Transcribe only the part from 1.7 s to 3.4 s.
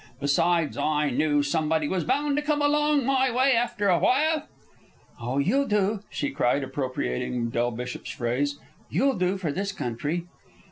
was bound to come along my